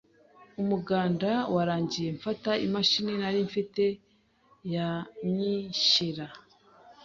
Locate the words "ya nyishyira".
4.73-6.25